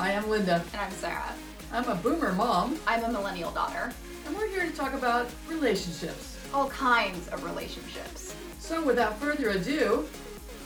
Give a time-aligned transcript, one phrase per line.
[0.00, 0.64] I am Linda.
[0.72, 1.34] And I'm Sarah.
[1.70, 3.92] I'm a boomer mom, I'm a millennial daughter.
[4.26, 6.38] and we're here to talk about relationships.
[6.54, 8.34] All kinds of relationships.
[8.58, 10.08] So, without further ado,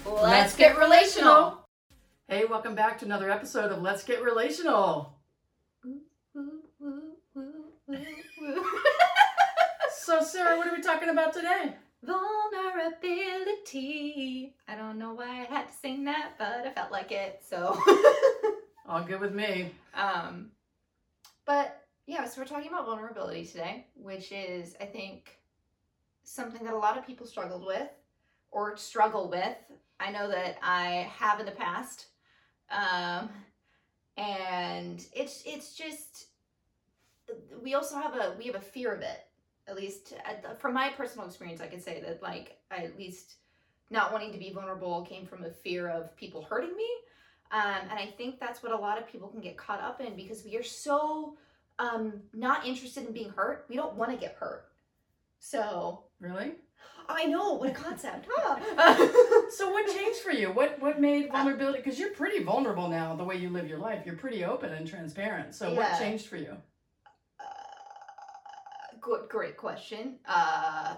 [0.07, 1.67] Let's, get relational.
[2.29, 5.13] Hey, welcome back to another episode of Let's Get Relational.
[9.97, 11.75] So, Sarah, what are we talking about today?
[12.05, 14.55] Vulnerability.
[14.69, 17.77] I don't know why I had to sing that, but I felt like it, so.
[18.87, 19.73] All good with me.
[19.95, 20.51] um,
[21.47, 25.39] but yeah, so we're talking about vulnerability today, which is, I think,
[26.23, 27.89] something that a lot of people struggled with
[28.51, 29.57] or struggle with.
[30.01, 32.07] I know that I have in the past.
[32.71, 33.31] Um,
[34.17, 36.27] and it's it's just
[37.63, 39.27] we also have a we have a fear of it
[39.67, 43.37] at least at, from my personal experience i can say that like i at least
[43.91, 46.87] not wanting to be vulnerable came from a fear of people hurting me
[47.55, 50.15] um, and i think that's what a lot of people can get caught up in
[50.15, 51.37] because we are so
[51.79, 54.67] um, not interested in being hurt we don't want to get hurt
[55.39, 56.53] so Really?
[57.09, 59.09] i know what a concept Huh?
[59.51, 60.51] So, what changed for you?
[60.51, 61.79] What what made vulnerability?
[61.79, 64.05] Because you're pretty vulnerable now, the way you live your life.
[64.05, 65.55] You're pretty open and transparent.
[65.55, 66.57] So, what changed for you?
[67.39, 67.45] Uh,
[69.01, 70.17] good, great question.
[70.27, 70.97] Uh,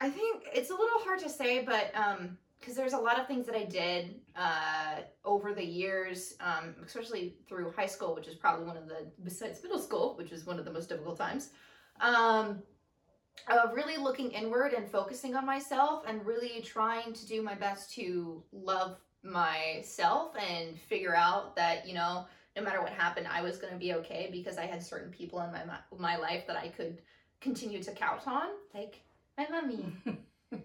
[0.00, 3.26] I think it's a little hard to say, but um, because there's a lot of
[3.26, 8.36] things that I did uh over the years, um, especially through high school, which is
[8.36, 11.50] probably one of the besides middle school, which is one of the most difficult times.
[12.00, 12.62] Um,
[13.48, 17.92] of really looking inward and focusing on myself and really trying to do my best
[17.94, 23.56] to love myself and figure out that you know no matter what happened, I was
[23.56, 25.62] going to be okay because I had certain people in my
[25.98, 27.00] my life that I could
[27.40, 29.00] continue to count on, like
[29.36, 29.86] my mommy.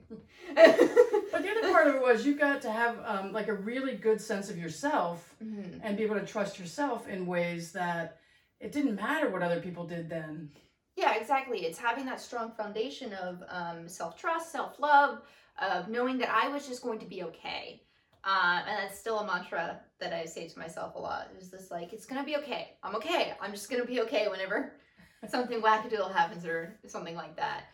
[0.56, 3.96] But the other part of it was you've got to have um, like a really
[3.96, 5.80] good sense of yourself Mhm.
[5.84, 8.20] and be able to trust yourself in ways that
[8.60, 10.50] it didn't matter what other people did then.
[10.96, 11.66] Yeah, exactly.
[11.66, 15.22] It's having that strong foundation of um, self trust, self love,
[15.62, 17.84] of knowing that I was just going to be okay.
[18.24, 21.30] Uh, and that's still a mantra that I say to myself a lot.
[21.38, 22.72] It's just like, it's going to be okay.
[22.84, 23.34] I'm okay.
[23.40, 24.74] I'm just going to be okay whenever
[25.30, 27.66] something wackadoodle happens or something like that.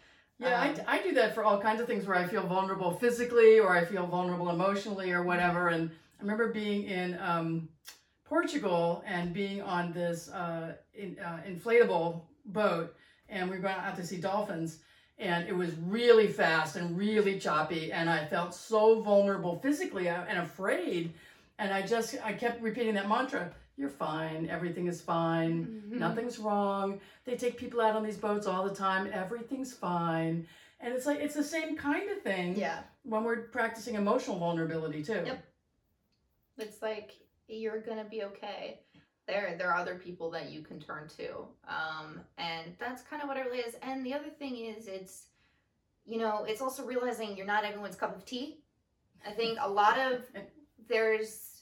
[0.43, 2.91] Yeah, Um, I, I do that for all kinds of things where I feel vulnerable
[2.91, 5.69] physically or I feel vulnerable emotionally or whatever.
[5.69, 5.89] And
[6.19, 7.69] I remember being in um,
[8.25, 12.95] Portugal and being on this uh, in, uh, inflatable boat,
[13.29, 14.79] and we were going out to see dolphins.
[15.19, 20.23] And it was really fast and really choppy, and I felt so vulnerable physically uh,
[20.27, 21.13] and afraid.
[21.59, 24.49] And I just I kept repeating that mantra: "You're fine.
[24.49, 25.65] Everything is fine.
[25.87, 25.99] Mhm.
[25.99, 26.99] Nothing's wrong.
[27.25, 29.09] They take people out on these boats all the time.
[29.11, 30.47] Everything's fine."
[30.79, 32.83] And it's like it's the same kind of thing Yeah.
[33.03, 35.23] when we're practicing emotional vulnerability too.
[35.25, 35.43] Yep.
[36.57, 37.11] It's like
[37.47, 38.79] you're gonna be okay.
[39.25, 43.29] There, there are other people that you can turn to, um, and that's kind of
[43.29, 43.75] what it really is.
[43.75, 45.27] And the other thing is, it's
[46.05, 48.59] you know, it's also realizing you're not everyone's cup of tea.
[49.25, 50.25] I think a lot of
[50.89, 51.52] there's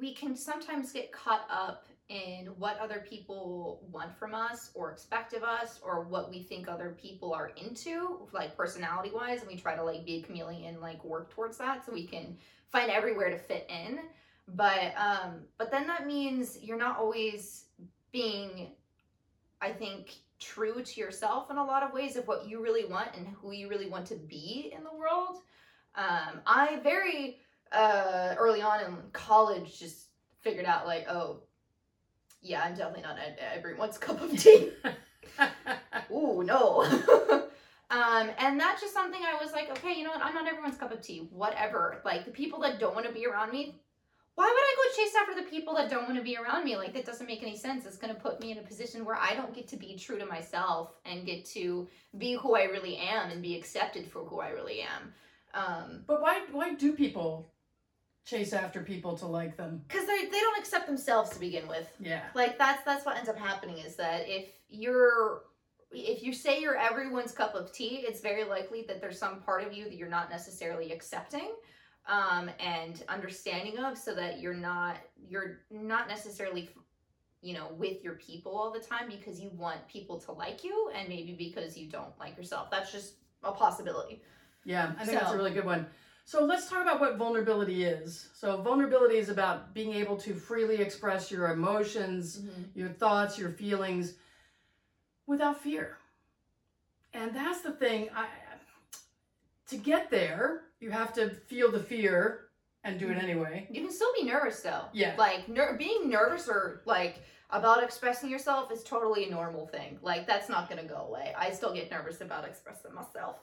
[0.00, 5.32] we can sometimes get caught up in what other people want from us or expect
[5.32, 9.56] of us or what we think other people are into like personality wise and we
[9.56, 12.36] try to like be a chameleon like work towards that so we can
[12.72, 14.00] find everywhere to fit in.
[14.48, 17.66] But um but then that means you're not always
[18.10, 18.72] being
[19.62, 23.10] i think true to yourself in a lot of ways of what you really want
[23.16, 25.42] and who you really want to be in the world.
[25.94, 27.38] Um i very
[27.72, 30.06] uh early on in college just
[30.40, 31.40] figured out like oh
[32.42, 33.16] yeah i'm definitely not
[33.54, 34.70] everyone's cup of tea
[36.12, 36.82] Ooh, no.
[37.90, 40.22] um, and that's just something I was like, okay, you know what?
[40.22, 41.28] I'm not everyone's cup of tea.
[41.30, 42.00] Whatever.
[42.04, 43.76] Like the people that don't want to be around me,
[44.34, 46.76] why would I go chase after the people that don't want to be around me?
[46.76, 47.84] Like that doesn't make any sense.
[47.84, 50.26] It's gonna put me in a position where I don't get to be true to
[50.26, 54.50] myself and get to be who I really am and be accepted for who I
[54.50, 55.12] really am.
[55.52, 57.52] Um, But why why do people
[58.30, 59.82] chase after people to like them?
[59.88, 61.88] because they they don't accept themselves to begin with.
[61.98, 62.22] Yeah.
[62.34, 65.42] like that's that's what ends up happening is that if you're
[65.92, 69.66] if you say you're everyone's cup of tea it's very likely that there's some part
[69.66, 71.50] of you that you're not necessarily accepting
[72.06, 74.96] um, and understanding of so that you're not
[75.28, 76.70] you're not necessarily
[77.42, 80.90] you know with your people all the time because you want people to like you
[80.94, 84.22] and maybe because you don't like yourself that's just a possibility
[84.64, 85.86] Yeah, I think that's a really good one.
[86.30, 88.28] So let's talk about what vulnerability is.
[88.34, 92.42] So vulnerability is about being able to freely express your emotions,
[92.72, 94.14] your thoughts, your feelings
[95.26, 95.96] without fear.
[97.14, 98.28] And that's the thing I
[99.70, 102.42] to get there, you have to feel the fear
[102.84, 103.66] and do it anyway.
[103.68, 104.84] You can still be nervous though.
[104.92, 105.16] Yeah.
[105.18, 109.98] Like ner- being nervous or like about expressing yourself is totally a normal thing.
[110.00, 111.34] Like that's not gonna go away.
[111.36, 113.38] I still get nervous about expressing myself.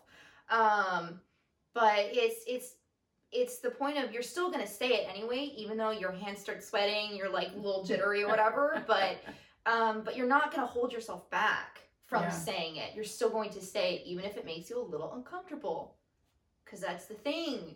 [0.50, 1.19] Um,
[1.78, 2.74] but it's it's
[3.32, 6.64] it's the point of you're still gonna say it anyway, even though your hands start
[6.64, 8.84] sweating, you're like a little jittery or whatever.
[8.94, 9.18] but
[9.66, 12.30] um, but you're not gonna hold yourself back from Yeah.
[12.30, 12.96] saying it.
[12.96, 15.98] You're still going to say it, even if it makes you a little uncomfortable.
[16.64, 17.76] Because that's the thing.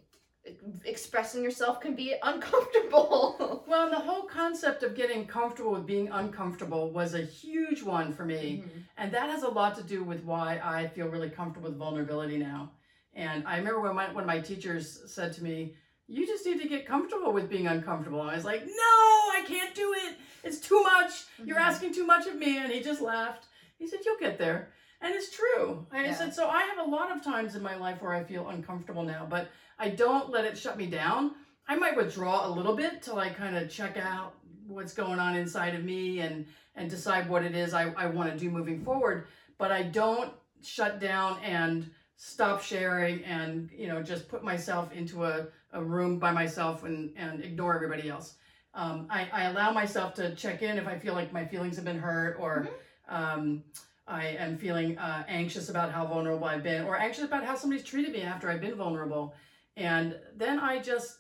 [0.85, 3.63] Expressing yourself can be uncomfortable.
[3.67, 8.25] Well, the whole concept of getting comfortable with being uncomfortable was a huge one for
[8.25, 8.63] me.
[8.65, 8.83] Mhm.
[8.97, 12.37] And that has a lot to do with why I feel really comfortable with vulnerability
[12.37, 12.71] now.
[13.13, 15.75] And I remember when my, one of my teachers said to me,
[16.07, 18.21] You just need to get comfortable with being uncomfortable.
[18.21, 20.15] And I was like, No, I can't do it.
[20.43, 21.25] It's too much.
[21.43, 21.61] You're Mhm.
[21.65, 22.57] asking too much of me.
[22.57, 23.45] And he just laughed.
[23.79, 24.69] He said, You'll get there.
[25.01, 25.85] And it's true.
[25.91, 26.13] I Yeah.
[26.13, 29.03] said, So I have a lot of times in my life where I feel uncomfortable
[29.03, 29.49] now, but
[29.79, 31.35] I don't let it shut me down.
[31.67, 34.33] I might withdraw a little bit till I kind of check out
[34.67, 38.31] what's going on inside of me and and decide what it is I, I want
[38.31, 39.27] to do moving forward.
[39.57, 40.33] But I don't
[40.63, 41.89] shut down and
[42.23, 47.11] stop sharing and you know just put myself into a, a room by myself and,
[47.17, 48.35] and ignore everybody else.
[48.75, 51.85] Um, I, I allow myself to check in if I feel like my feelings have
[51.85, 52.69] been hurt or
[53.09, 53.63] um,
[54.07, 57.83] I am feeling uh, anxious about how vulnerable I've been or anxious about how somebody's
[57.83, 59.33] treated me after I've been vulnerable.
[59.75, 61.17] And then I just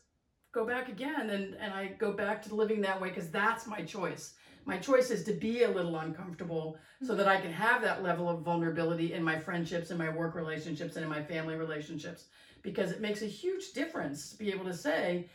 [0.51, 3.81] go back again and, and I go back to living that way because that's my
[3.81, 4.35] choice.
[4.65, 8.29] My choice is to be a little uncomfortable so that I can have that level
[8.29, 12.25] of vulnerability in my friendships and my work relationships and in my family relationships
[12.61, 15.27] because it makes a huge difference to be able to say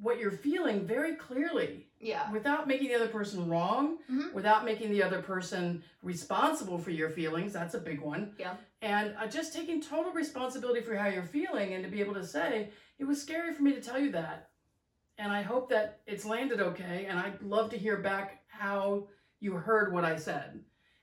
[0.00, 2.30] what you're feeling very clearly Yeah.
[2.32, 4.32] without making the other person wrong, Mhm.
[4.32, 7.52] without making the other person responsible for your feelings.
[7.52, 8.34] That's a big one.
[8.38, 8.56] Yeah.
[8.80, 12.24] And uh, just taking total responsibility for how you're feeling and to be able to
[12.24, 14.50] say, it was scary for me to tell you that.
[15.18, 17.06] And I hope that it's landed okay.
[17.08, 19.06] And I'd love to hear back how
[19.40, 20.60] you heard what I said.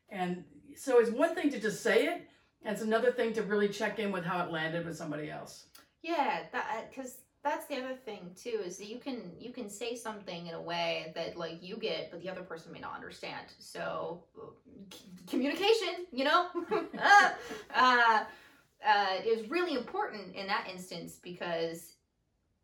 [0.09, 0.43] And
[0.75, 2.27] so it's one thing to just say it,
[2.63, 5.65] and it's another thing to really check in with how it landed with somebody else.
[6.01, 9.95] Yeah, that because that's the other thing too is that you can you can say
[9.95, 13.47] something in a way that like you get, but the other person may not understand.
[13.59, 14.23] So
[14.91, 16.47] c- communication, you know,
[16.99, 17.29] uh,
[17.75, 18.23] uh,
[18.87, 21.93] uh, is really important in that instance because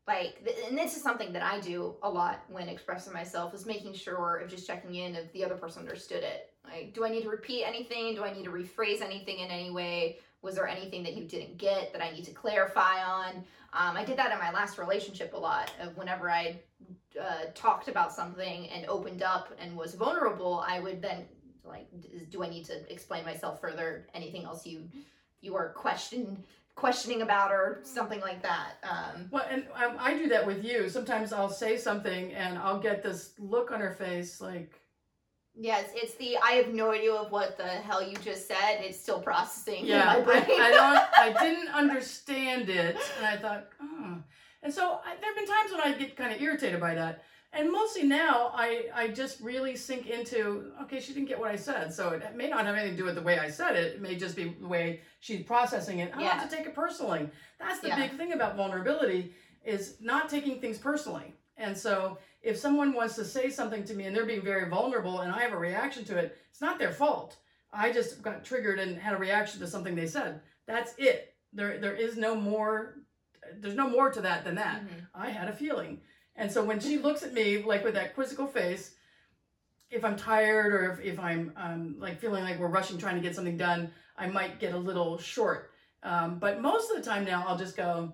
[0.08, 0.36] like
[0.68, 4.38] and this is something that i do a lot when expressing myself is making sure
[4.38, 6.52] of just checking in if the other person understood it.
[6.64, 8.16] Like do i need to repeat anything?
[8.16, 10.20] Do i need to rephrase anything in any way?
[10.42, 13.44] Was there anything that you didn't get that i need to clarify on?
[13.74, 16.60] Um, i did that in my last relationship a lot of whenever i
[17.20, 21.26] uh, talked about something and opened up and was vulnerable i would then
[21.66, 21.88] like
[22.30, 24.08] do i need to explain myself further?
[24.14, 24.88] Anything else you
[25.42, 26.44] you are question
[26.78, 30.88] questioning about or something like that um, Well, and um, I do that with you.
[30.90, 34.80] Sometimes I'll say something and I'll get this look on her face like,
[35.60, 38.78] Yes, it's the I have no idea of what the hell you just said.
[38.82, 40.40] It's still processing yeah, in my I.
[40.40, 44.18] I don't, I didn't understand it, and I thought, oh.
[44.62, 47.24] And so I, there have been times when I get kind of irritated by that,
[47.54, 51.56] and mostly now I, I just really sink into, okay, she didn't get what I
[51.56, 53.96] said, so it may not have anything to do with the way I said it.
[53.96, 56.10] It may just be the way she's processing it.
[56.10, 56.40] I don't Yeah.
[56.40, 57.30] have to take it personally.
[57.60, 57.96] That's the Yeah.
[58.08, 59.34] big thing about vulnerability
[59.64, 61.34] is not taking things personally.
[61.58, 65.22] And so if someone wants to say something to me and they're being very vulnerable
[65.22, 67.38] and I have a reaction to it, it's not their fault.
[67.74, 70.42] I just got triggered and had a reaction to something they said.
[70.68, 71.34] That's it.
[71.54, 73.00] There there is no more
[73.56, 74.82] there's no more to that than that.
[74.84, 75.08] Mhm.
[75.16, 76.02] I had a feeling.
[76.38, 78.94] And so when she looks at me like with that quizzical face,
[79.90, 83.22] if I'm tired or if, if I'm um, like feeling like we're rushing trying to
[83.22, 85.72] get something done, I might get a little short.
[86.04, 88.14] Um, but most of the time now I'll just go,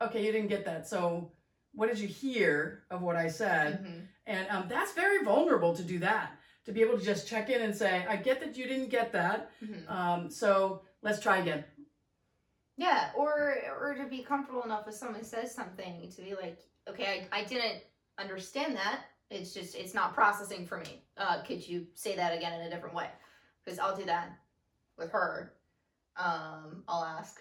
[0.00, 0.86] okay, you didn't get that.
[0.86, 1.30] So
[1.74, 3.84] what did you hear of what I said?
[3.84, 4.06] Mhm.
[4.26, 6.32] And um, that's very vulnerable to do that,
[6.66, 9.12] to be able to just check in and say, I get that you didn't get
[9.12, 9.50] that.
[9.64, 9.90] Mhm.
[9.90, 11.64] Um, so let's try again.
[12.76, 16.58] Yeah, or or to be comfortable enough if someone says something to be like,
[16.88, 17.82] okay, I, I didn't
[18.18, 19.00] understand that.
[19.30, 21.02] It's just it's not processing for me.
[21.16, 23.08] Uh, could you say that again in a different way?
[23.64, 24.30] Because I'll do that
[24.98, 25.54] with her.
[26.16, 27.40] Um, I'll ask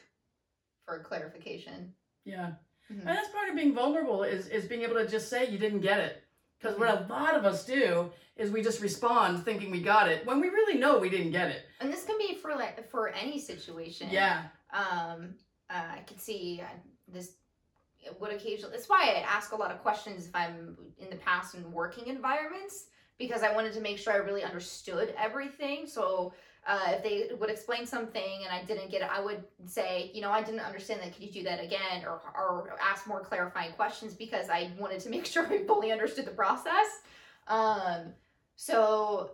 [0.86, 1.94] for clarification.
[2.24, 2.52] Yeah.
[2.92, 3.00] Mhm.
[3.00, 5.82] And that's part of being vulnerable is, is being able to just say you didn't
[5.82, 6.24] get it.
[6.60, 10.26] Because what a lot of us do is we just respond thinking we got it
[10.26, 11.64] when we really know we didn't get it.
[11.80, 14.08] And this can be for like for any situation.
[14.12, 14.44] Yeah.
[14.72, 15.34] um,
[15.70, 16.68] uh, I could see uh,
[17.08, 17.34] this
[18.20, 18.74] would occasionally.
[18.76, 22.08] That's why I ask a lot of questions if I'm in the past in working
[22.08, 22.86] environments
[23.18, 25.86] because I wanted to make sure I really understood everything.
[25.86, 26.34] So
[26.68, 30.22] uh, if they would explain something and I didn't get it, I would say, you
[30.22, 31.14] know, I didn't understand that.
[31.14, 35.10] Could you do that again, or or ask more clarifying questions because I wanted to
[35.16, 37.02] make sure I fully understood the process.
[37.48, 38.14] Um,
[38.56, 39.32] so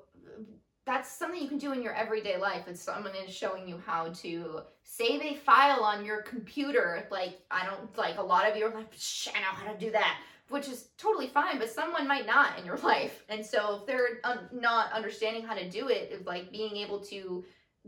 [0.87, 2.63] that's something you can do in your everyday life.
[2.67, 7.05] It's someone is showing you how to save a file on your computer.
[7.11, 8.93] Like I don't like a lot of you are like,
[9.35, 10.17] I know how to do that,
[10.49, 11.59] which is totally fine.
[11.59, 15.55] But someone might not in your life, and so if they're un- not understanding how
[15.55, 17.43] to do it, like being able to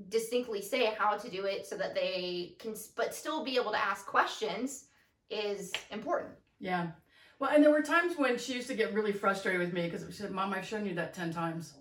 [0.10, 3.82] distinctly say how to do it so that they can, but still be able to
[3.82, 4.86] ask questions
[5.30, 6.34] is important.
[6.60, 6.88] Yeah.
[7.40, 10.06] Well, and there were times when she used to get really frustrated with me because
[10.08, 11.74] she said, Mom, I've shown you that 10 times.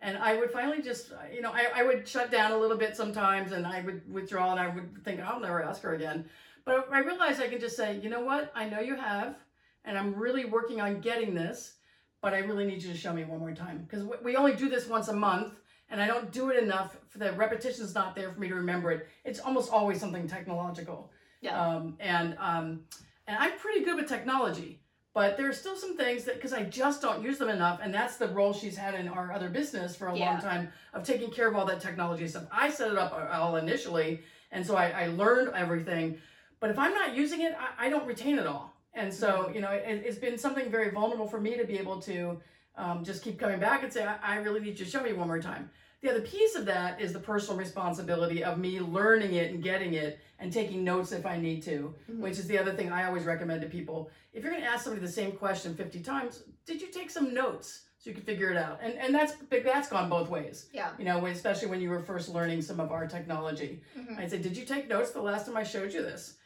[0.00, 2.96] And I would finally just, you know, I, I would shut down a little bit
[2.96, 6.26] sometimes and I would withdraw and I would think, I'll never ask her again.
[6.64, 8.52] But I realized I can just say, you know what?
[8.54, 9.36] I know you have,
[9.84, 11.74] and I'm really working on getting this,
[12.20, 13.86] but I really need you to show me one more time.
[13.88, 15.54] Because we only do this once a month
[15.90, 16.96] and I don't do it enough.
[17.08, 19.08] For the repetition's not there for me to remember it.
[19.24, 21.10] It's almost always something technological.
[21.40, 21.60] Yeah.
[21.60, 22.80] Um, and um,
[23.26, 24.80] and I'm pretty good with technology,
[25.16, 28.18] but there's still some things that because I just don't use them enough, and that's
[28.18, 30.32] the role she's had in our other business for a Yeah.
[30.32, 32.44] long time of taking care of all that technology stuff.
[32.52, 34.20] I set it up all initially,
[34.52, 36.18] and so I, I learned everything.
[36.60, 38.74] But if I'm not using it, I, I don't retain it all.
[38.92, 41.98] And so, you know, it, it's been something very vulnerable for me to be able
[42.02, 42.38] to
[42.76, 45.14] um, just keep coming back and say, I, I really need you to show me
[45.14, 45.70] one more time.
[46.02, 49.94] The other piece of that is the personal responsibility of me learning it and getting
[49.94, 52.18] it and taking notes if I need to, Mhm.
[52.18, 54.10] which is the other thing I always recommend to people.
[54.32, 57.32] If you're going to ask somebody the same question 50 times, did you take some
[57.32, 58.78] notes so you can figure it out?
[58.82, 60.68] And and that's that's gone both ways.
[60.72, 60.90] Yeah.
[60.98, 63.82] You know, especially when you were first learning some of our technology.
[63.98, 64.18] Mhm.
[64.18, 66.36] I'd say, "Did you take notes the last time I showed you this?"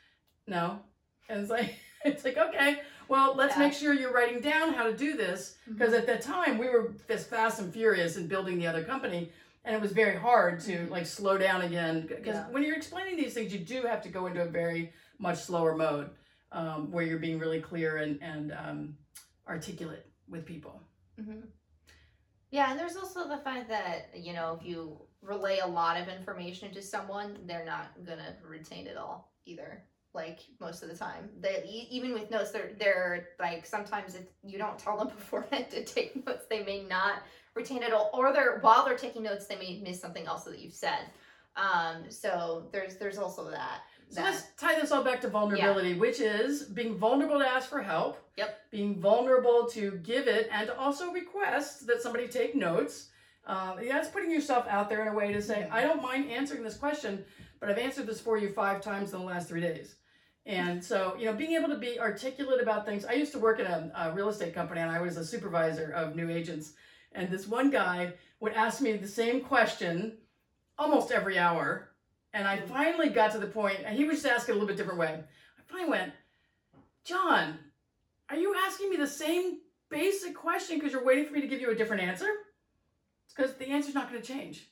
[0.47, 0.81] No.
[1.29, 2.81] And it's like it's like, "Okay,
[3.11, 3.65] well, let's Yeah.
[3.65, 6.93] make sure you're writing down how to do this because at that time we were
[7.35, 9.33] fast and furious in building the other company
[9.65, 12.49] and it was very hard to like slow down again because Yeah.
[12.51, 15.75] when you're explaining these things you do have to go into a very much slower
[15.77, 16.11] mode
[16.53, 18.97] um, where you're being really clear and, and um,
[19.49, 20.81] articulate with people
[21.19, 21.41] hmm
[22.51, 26.09] Yeah, and there's also the fact that you know if you relay a lot of
[26.09, 29.85] information to someone, they're not gonna retain it all either.
[30.13, 34.59] Like most of the time, they even with notes, they're they're like sometimes if you
[34.59, 37.23] don't tell them beforehand to take notes, they may not
[37.55, 40.59] retain it all, or they're while they're taking notes, they may miss something else that
[40.59, 41.01] you've said.
[41.57, 43.81] Um, so there's there's also that.
[44.09, 47.69] so that let's tie this all back to vulnerability which is being vulnerable to ask
[47.69, 48.59] for help Yep.
[48.71, 53.09] being vulnerable to give it and to also request that somebody take notes
[53.47, 56.31] uh, yeah, it's putting yourself out there in a way to say i don't mind
[56.31, 57.25] answering this question
[57.59, 59.97] but i've answered this for you five times in the last three days
[60.47, 63.61] and so you know being able to be articulate about things i used to work
[63.61, 66.73] at a, a real estate company and i was a supervisor of new agents
[67.13, 70.17] and this one guy would ask me the same question
[70.79, 71.91] almost every hour
[72.33, 74.77] and I finally got to the point, and he was just asking a little bit
[74.77, 75.19] different way.
[75.19, 76.13] I finally went,
[77.05, 77.59] John,
[78.29, 81.61] are you asking me the same basic question because you're waiting for me to give
[81.61, 82.29] you a different answer?
[83.25, 84.71] It's because the answer's not going to change.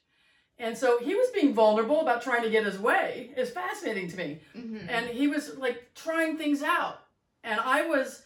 [0.58, 3.32] And so he was being vulnerable about trying to get his way.
[3.36, 4.40] It's fascinating to me.
[4.56, 4.88] Mhm.
[4.88, 7.00] And he was like trying things out.
[7.44, 8.22] And I was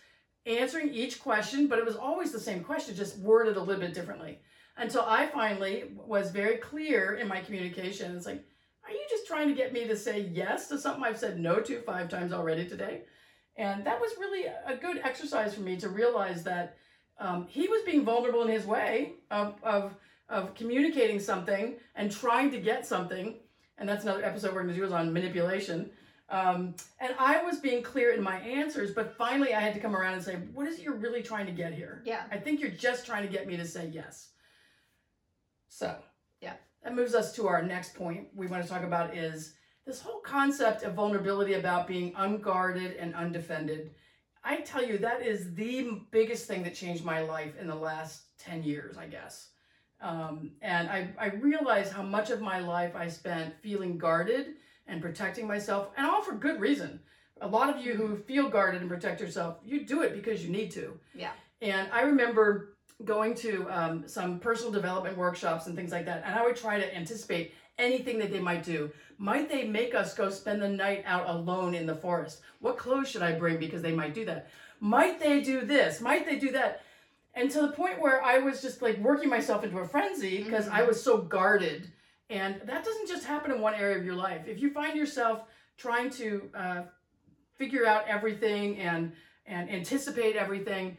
[0.47, 3.95] answering each question, but it was always the same question, just worded a little bit
[3.95, 4.41] differently.
[4.77, 8.17] Until I finally was very clear in my communication.
[8.17, 8.43] It's like,
[8.85, 11.61] are you just trying to get me to say yes to something I've said no
[11.61, 13.03] to five times already today?
[13.57, 16.79] And that was really a good exercise for me to realize that
[17.19, 19.95] um, he was being vulnerable in his way of, of,
[20.29, 23.37] of communicating something and trying to get something.
[23.79, 25.91] And that's another episode we're going to do is on manipulation.
[26.29, 29.95] Um, and I was being clear in my answers, but finally I had to come
[29.95, 32.03] around and say, what is it you're really trying to get here?
[32.07, 32.23] yeah.
[32.31, 34.31] I think you're just trying to get me to say yes.
[35.69, 35.97] So,
[36.41, 36.55] Yeah.
[36.83, 39.55] That moves us to our next point we want to talk about is
[39.87, 43.91] this whole concept of vulnerability about being unguarded and undefended.
[44.45, 48.23] I tell you, that is the biggest thing that changed my life in the last
[48.39, 49.51] 10 years, I guess.
[50.03, 54.55] Um, and I, I realized how much of my life I spent feeling guarded
[54.89, 57.01] and protecting myself, and all for good reason.
[57.41, 60.51] A lot of you who feel guarded and protect yourself, you do it because you
[60.51, 60.99] need to.
[61.15, 61.33] Yeah.
[61.61, 66.35] And I remember going to um, some personal development workshops and things like that, and
[66.35, 68.91] I would try to anticipate anything that they might do.
[69.19, 72.41] Might they make us go spend the night out alone in the forest?
[72.61, 74.51] What clothes should I bring because they might do that?
[74.81, 76.01] Might they do this?
[76.01, 76.83] Might they do that?
[77.35, 80.69] And to the point where I was just like working myself into a frenzy because
[80.69, 80.89] I Mhm.
[80.89, 81.91] was so guarded.
[82.29, 84.47] And that doesn't just happen in one area of your life.
[84.47, 86.83] If you find yourself trying to uh,
[87.55, 89.13] figure out everything and
[89.45, 90.97] and anticipate everything,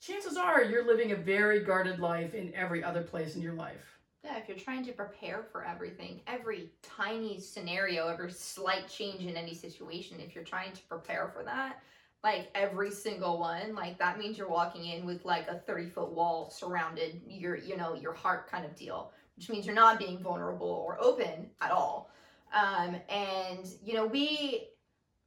[0.00, 4.00] chances are you're living a very guarded life in every other place in your life.
[4.24, 9.36] Yeah, if you're trying to prepare for everything, every tiny scenario, every slight change in
[9.36, 11.82] any situation, if you're trying to prepare for that,
[12.24, 16.10] like every single one, like that means you're walking in with like a 30 foot
[16.10, 20.18] wall surrounded your, you know, your heart kind of deal, which means you're not being
[20.18, 22.10] vulnerable or open at all.
[22.54, 24.68] Um, and, you know, we,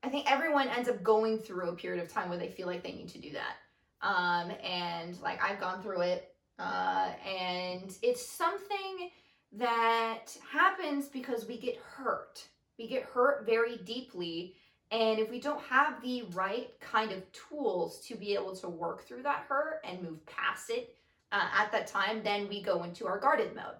[0.01, 2.84] I think everyone ends up going through a period of time where they feel like
[2.84, 3.56] they need to do that.
[4.01, 9.12] Um, and like I've gone through it uh, and it's something
[9.54, 12.44] that happens because we get hurt.
[12.80, 14.56] We get hurt very deeply.
[14.91, 19.03] And if we don't have the right kind of tools to be able to work
[19.03, 20.96] through that hurt and move past it
[21.32, 23.75] uh, at that time, then we go into our guarded mode.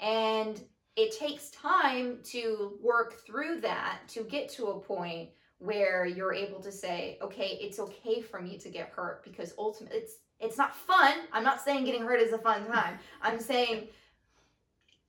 [0.00, 0.62] And
[0.96, 6.60] it takes time to work through that to get to a point where you're able
[6.60, 10.76] to say, okay, it's okay for me to get hurt because ultimately it's it's not
[10.76, 11.14] fun.
[11.32, 12.98] I'm not saying getting hurt is a fun time.
[13.22, 13.88] I'm saying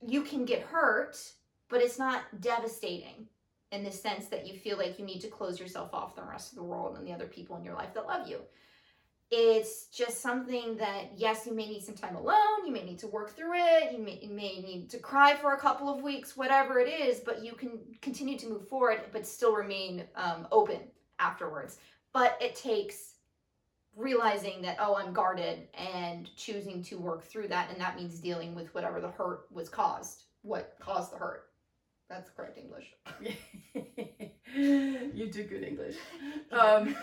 [0.06, 1.18] you can get hurt,
[1.68, 3.28] but it's not devastating
[3.72, 6.30] in the sense that you feel like you need to close yourself off from the
[6.30, 8.38] rest of the world and the other people in your life that love you.
[9.30, 13.06] It's just something that, yes, you may need some time alone, you may need to
[13.08, 16.34] work through it, you may, you may need to cry for a couple of weeks,
[16.34, 20.80] whatever it is, but you can continue to move forward, but still remain um, open
[21.18, 21.76] afterwards.
[22.14, 23.16] But it takes
[23.98, 28.54] realizing that oh i'm guarded and choosing to work through that and that means dealing
[28.54, 31.47] with whatever the hurt was caused what caused the hurt
[32.08, 32.94] that's correct english.
[34.56, 35.96] You do good english.
[36.52, 36.96] Um,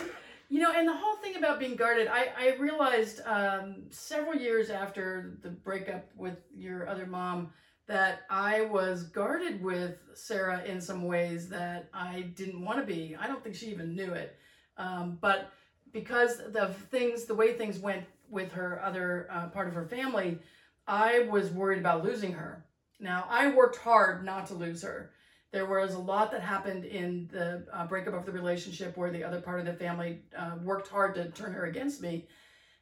[0.49, 4.69] you know and the whole thing about being guarded i, I realized um, several years
[4.69, 7.51] after the breakup with your other mom
[7.87, 13.15] that i was guarded with sarah in some ways that i didn't want to be.
[13.19, 14.35] I don't think she even knew it.
[14.77, 15.51] Um, but
[15.91, 20.39] because the things, the way things went with her other uh, part of her family,
[20.87, 22.65] I was worried about losing her.
[22.99, 25.11] Now, I worked hard not to lose her.
[25.51, 29.23] There was a lot that happened in the uh, breakup of the relationship where the
[29.23, 32.27] other part of the family uh, worked hard to turn her against me.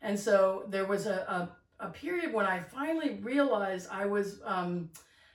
[0.01, 4.89] And so there was a, a, a period when I finally realized I was um,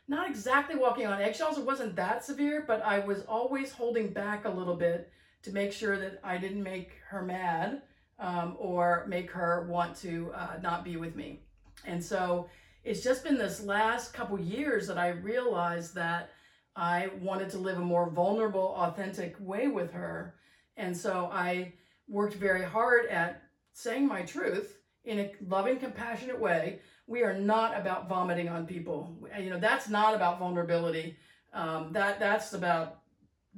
[0.09, 1.59] not exactly walking on eggshells.
[1.59, 5.11] It wasn't that severe, but I was always holding back a little bit
[5.43, 7.83] to make sure that I didn't make her mad
[8.19, 11.41] um, or make her want to uh, not be with me.
[11.85, 12.49] And so
[12.85, 16.31] it's just been this last couple years that I realized that
[16.77, 20.35] I wanted to live a more vulnerable, authentic way with her.
[20.77, 21.73] And so I
[22.09, 26.81] worked very hard at saying my truth in a loving, compassionate way.
[27.07, 29.17] We are not about vomiting on people.
[29.41, 31.17] You know, that's not about vulnerability.
[31.53, 33.01] Um, that that's about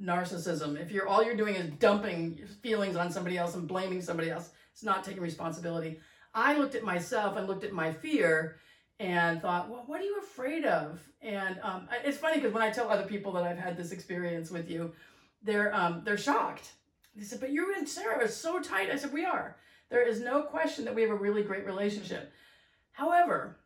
[0.01, 0.79] narcissism.
[0.79, 4.49] If you're all you're doing is dumping feelings on somebody else and blaming somebody else,
[4.71, 5.99] it's not taking responsibility.
[6.33, 8.57] I looked at myself and looked at my fear
[9.01, 10.99] and thought, well, what are you afraid of?
[11.21, 14.51] And um, it's funny because when I tell other people that I've had this experience
[14.51, 14.93] with you,
[15.43, 16.73] they're um, they're shocked.
[17.15, 18.89] They said, but you and Sarah are so tight.
[18.91, 19.57] I said, we are.
[19.89, 22.31] There is no question that we have a really great relationship.
[22.91, 23.57] However,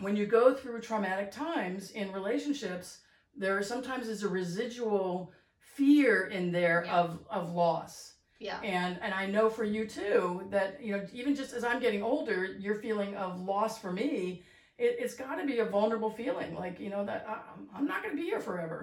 [0.00, 2.98] when you go through traumatic times in relationships,
[3.36, 6.98] there sometimes is a residual fear in there Yeah.
[7.00, 8.14] of of loss.
[8.40, 11.80] yeah And and I know for you too that you know even just as I'm
[11.80, 14.42] getting older, your feeling of loss for me,
[14.86, 16.54] it, it's got to be a vulnerable feeling.
[16.54, 18.78] Like you know that I, I'm- I'm not going to be here forever.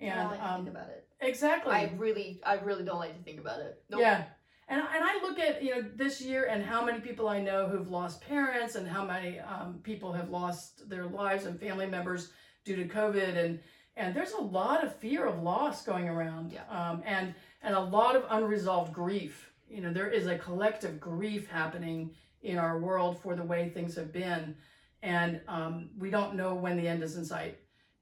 [0.00, 1.72] I And don't like to um, think about it exactly.
[1.74, 4.00] i really i really don't like to think about it Nope.
[4.00, 4.24] Yeah.
[4.72, 7.66] And, and I look at, you know, this year and how many people I know
[7.66, 12.30] who've lost parents and how many um, people have lost their lives and family members
[12.64, 13.36] due to COVID.
[13.36, 13.58] And,
[13.96, 16.52] and there's a lot of fear of loss going around.
[16.52, 16.60] Yeah.
[16.70, 17.34] Um, and,
[17.64, 19.50] and a lot of unresolved grief.
[19.68, 23.96] You know, there is a collective grief happening in our world for the way things
[23.96, 24.54] have been.
[25.02, 27.58] And um, we don't know when the end is in sight.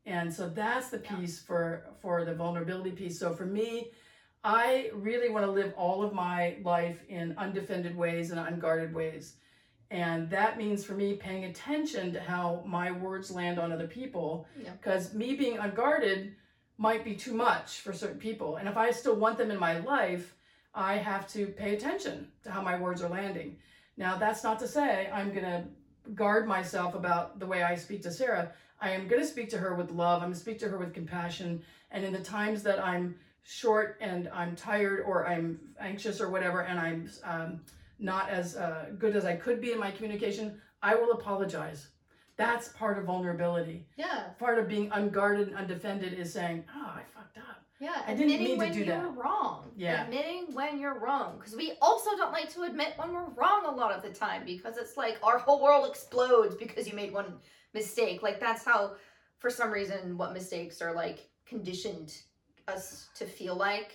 [0.06, 1.16] And so that's the Yeah.
[1.16, 3.18] piece for, for the vulnerability piece.
[3.18, 3.92] So for me,
[4.42, 9.37] I really want to live all of my life in undefended ways and unguarded ways.
[9.90, 14.46] And that means for me paying attention to how my words land on other people.
[14.62, 14.72] Yeah.
[14.72, 16.34] Because me being unguarded
[16.78, 18.56] might be too much for certain people.
[18.56, 20.34] And if I still want them in my life,
[20.74, 23.56] I have to pay attention to how my words are landing.
[23.96, 25.64] Now, that's not to say I'm going to
[26.14, 28.52] guard myself about the way I speak to Sarah.
[28.80, 30.22] I am going to speak to her with love.
[30.22, 31.62] I'm going to speak to her with compassion.
[31.90, 36.60] And in the times that I'm short and I'm tired or I'm anxious or whatever,
[36.60, 37.60] and I'm um,
[37.98, 41.88] not as uh, good as I could be in my communication, I will apologize.
[42.36, 43.84] That's part of vulnerability.
[43.96, 47.02] yeah Part of being unguarded and undefended is saying, "Oh, I.
[47.80, 49.16] Yeah, I didn't admitting mean to when do you're that.
[49.16, 49.70] wrong.
[49.76, 50.04] Yeah.
[50.04, 51.36] Admitting when you're wrong.
[51.38, 54.42] Because we also don't like to admit when we're wrong a lot of the time
[54.44, 57.34] because it's like our whole world explodes because you made one
[57.74, 58.22] mistake.
[58.22, 58.92] Like that's how,
[59.38, 62.16] for some reason, what mistakes are like conditioned
[62.66, 63.92] us to feel like.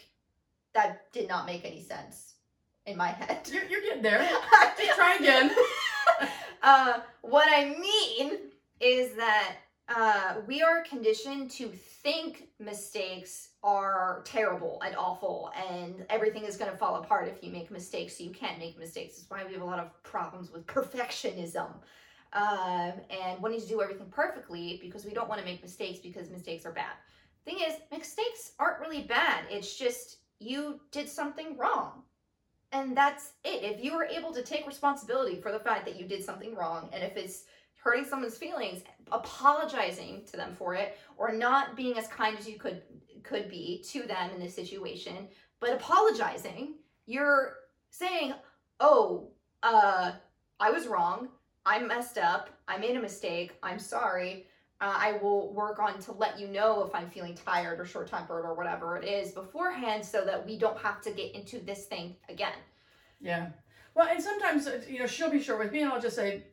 [0.73, 2.33] That did not make any sense
[2.87, 3.47] in my head.
[3.51, 4.27] You're, you're getting there.
[4.77, 5.51] Just try again.
[6.63, 8.39] uh, what I mean
[8.79, 16.43] is that uh, we are conditioned to think mistakes are terrible and awful, and everything
[16.43, 18.17] is going to fall apart if you make mistakes.
[18.17, 19.15] So you can't make mistakes.
[19.15, 21.69] That's why we have a lot of problems with perfectionism.
[22.33, 26.31] Um, and wanting to do everything perfectly because we don't want to make mistakes because
[26.31, 26.93] mistakes are bad.
[27.45, 29.43] Thing is, mistakes aren't really bad.
[29.51, 32.01] It's just you did something wrong
[32.73, 33.63] and that's it.
[33.63, 36.89] If you were able to take responsibility for the fact that you did something wrong,
[36.91, 37.43] and if it's
[37.75, 42.57] hurting someone's feelings, apologizing to them for it, or not being as kind as you
[42.57, 42.81] could
[43.23, 45.27] could be to them in this situation,
[45.59, 47.57] but apologizing, you're
[47.89, 48.33] saying,
[48.79, 49.31] "Oh,
[49.61, 50.13] uh,
[50.59, 51.29] I was wrong.
[51.65, 52.49] I messed up.
[52.67, 53.53] I made a mistake.
[53.63, 54.47] I'm sorry."
[54.81, 58.09] Uh, I will work on to let you know if I'm feeling tired or short
[58.09, 61.85] tempered or whatever it is beforehand so that we don't have to get into this
[61.85, 62.57] thing again.
[63.21, 63.51] Yeah.
[63.95, 66.43] Well, and sometimes, uh, you know, she'll be short with me, and I'll just say,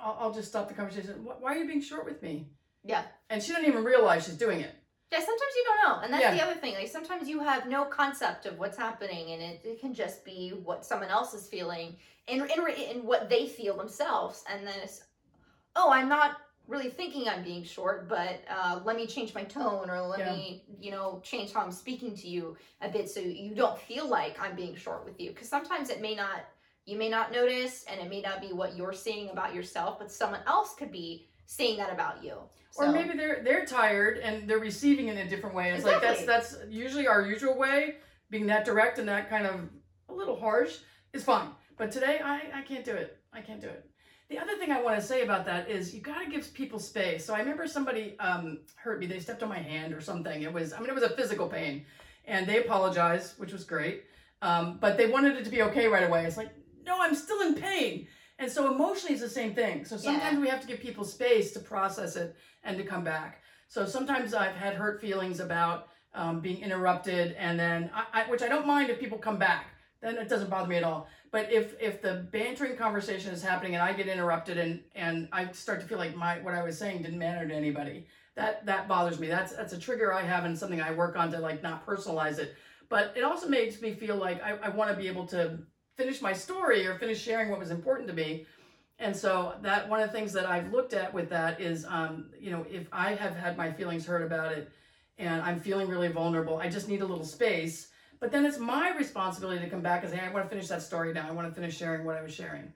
[0.00, 1.12] I'll, I'll just stop the conversation.
[1.24, 2.46] Why are you being short with me?
[2.84, 3.02] Yeah.
[3.30, 4.74] And she doesn't even realize she's doing it.
[5.12, 6.02] Yeah, sometimes you don't know.
[6.02, 6.34] And that's Yeah.
[6.34, 6.74] the other thing.
[6.74, 10.50] Like sometimes you have no concept of what's happening and it, it can just be
[10.50, 11.96] what someone else is feeling
[12.28, 14.42] and in, in what they feel themselves.
[14.50, 15.04] And then it's,
[15.76, 19.88] oh, I'm not really thinking I'm being short, but uh, let me change my tone
[19.88, 20.32] or let Yeah.
[20.32, 24.08] me, you know, change how I'm speaking to you a bit so you don't feel
[24.08, 25.30] like I'm being short with you.
[25.30, 26.40] Because sometimes it may not,
[26.84, 30.10] you may not notice and it may not be what you're seeing about yourself, but
[30.10, 32.34] someone else could be saying that about you.
[32.78, 35.70] Or maybe they're they're tired and they're receiving in a different way.
[35.70, 37.96] It's like that's that's usually our usual way,
[38.30, 39.60] being that direct and that kind of
[40.10, 40.78] a little harsh
[41.14, 41.48] is fine.
[41.78, 43.18] But today I, I can't do it.
[43.32, 43.88] I can't do it.
[44.28, 46.78] The other thing I want to say about that is you got to give people
[46.78, 47.24] space.
[47.24, 49.06] So I remember somebody um, hurt me.
[49.06, 50.42] They stepped on my hand or something.
[50.42, 51.86] It was I mean it was a physical pain,
[52.26, 54.04] and they apologized, which was great.
[54.42, 56.26] Um, but they wanted it to be okay right away.
[56.26, 56.50] It's like
[56.84, 58.06] no, I'm still in pain.
[58.38, 59.84] And so emotionally, it's the same thing.
[59.84, 63.42] So sometimes we have to give people space to process it and to come back.
[63.68, 68.42] So sometimes I've had hurt feelings about um, being interrupted, and then I, I, which
[68.42, 69.66] I don't mind if people come back.
[70.02, 71.08] Then it doesn't bother me at all.
[71.32, 75.50] But if if the bantering conversation is happening and I get interrupted and and I
[75.52, 78.88] start to feel like my what I was saying didn't matter to anybody, that that
[78.88, 79.28] bothers me.
[79.28, 82.38] That's that's a trigger I have and something I work on to like not personalize
[82.38, 82.54] it.
[82.88, 85.58] But it also makes me feel like I, I want to be able to
[85.96, 88.46] finish my story or finish sharing what was important to me.
[88.98, 92.30] And so that one of the things that I've looked at with that is, um,
[92.38, 94.70] you know, if I have had my feelings hurt about it
[95.18, 97.88] and I'm feeling really vulnerable, I just need a little space.
[98.20, 100.82] But then it's my responsibility to come back and say, I want to finish that
[100.82, 101.26] story now.
[101.28, 102.72] I want to finish sharing what I was sharing.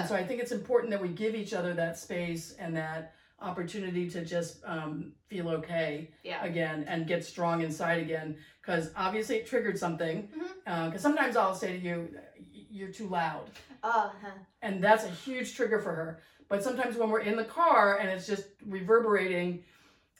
[0.00, 3.14] And so I think it's important that we give each other that space and that
[3.40, 6.44] opportunity to just um, feel okay yeah.
[6.44, 8.36] again and get strong inside again.
[8.60, 10.28] Because obviously it triggered something.
[10.64, 13.50] Because sometimes I'll say to you, "Y- you're too loud
[13.82, 14.30] Uh, huh.
[14.62, 16.20] and that's a huge trigger for her.
[16.48, 19.64] But sometimes when we're in the car and it's just reverberating,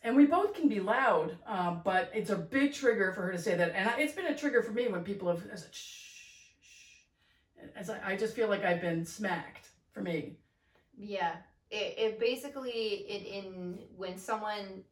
[0.02, 3.38] and we both can be loud, um, but it's a big trigger for her to
[3.38, 3.72] say that.
[3.74, 6.08] And I, it's been a trigger for me when people have said, shh,
[6.60, 7.66] shh.
[7.76, 10.36] As I, I just feel like I've been smacked for me.
[10.96, 11.36] Yeah,
[11.70, 14.82] it, it basically it in when someone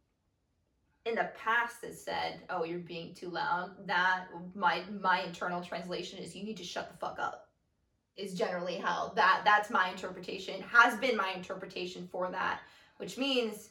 [1.04, 6.18] in the past has said, "Oh, you're being too loud." That my my internal translation
[6.18, 7.49] is, "You need to shut the fuck up."
[8.20, 9.16] Is generally held.
[9.16, 12.60] that that's my interpretation has been my interpretation for that,
[12.98, 13.70] which means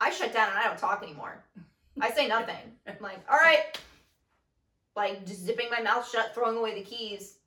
[0.00, 1.42] I shut down and I don't talk anymore.
[2.00, 2.54] I say nothing.
[2.86, 3.78] I'm like, all right,
[4.96, 7.38] like just zipping my mouth shut, throwing away the keys.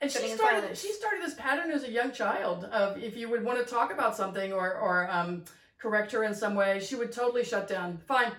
[0.00, 3.44] And she started she started this pattern as a young child of if you would
[3.44, 5.44] want to talk about something or or um,
[5.78, 7.98] correct her in some way, she would totally shut down.
[8.06, 8.32] Fine,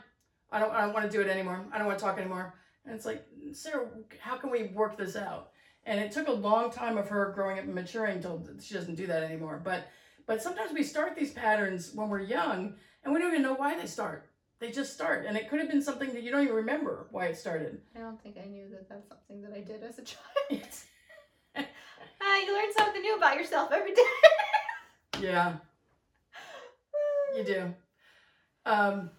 [0.51, 1.65] I don't I don't want to do it anymore.
[1.71, 2.53] I don't want to talk anymore.
[2.85, 3.87] And it's like, Sarah,
[4.19, 5.51] how can we work this out?
[5.87, 8.95] And it took a long time of her growing up and maturing till she doesn't
[8.95, 9.59] do that anymore.
[9.63, 9.87] But
[10.27, 13.79] but sometimes we start these patterns when we're young and we don't even know why
[13.79, 14.29] they start.
[14.59, 17.27] They just start, and it could have been something that you don't even remember why
[17.27, 17.79] it started.
[17.95, 20.67] I don't think I knew that that's something that I did as a child.
[22.19, 24.01] Ah, you learn something new about yourself every day.
[25.21, 25.53] yeah.
[27.35, 27.73] You do.
[28.65, 29.11] Um,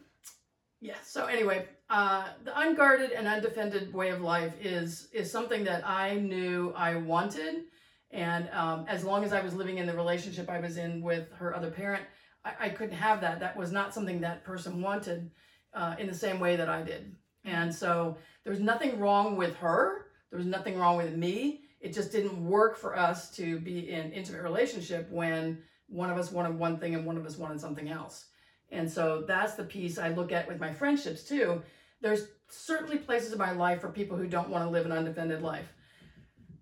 [0.80, 0.96] yeah.
[1.04, 6.16] So anyway, uh, the unguarded and undefended way of life is is something that I
[6.16, 7.64] knew I wanted,
[8.10, 11.32] and um, as long as I was living in the relationship I was in with
[11.32, 12.04] her other parent,
[12.44, 13.40] I, I couldn't have that.
[13.40, 15.30] That was not something that person wanted
[15.72, 17.14] uh, in the same way that I did.
[17.44, 20.06] And so there was nothing wrong with her.
[20.30, 21.62] There was nothing wrong with me.
[21.80, 26.30] It just didn't work for us to be in intimate relationship when one of us
[26.30, 28.26] wanted one thing and one of us wanted something else.
[28.70, 31.62] And so that's the piece I look at with my friendships too.
[32.00, 35.42] There's certainly places in my life for people who don't want to live an undefended
[35.42, 35.72] life.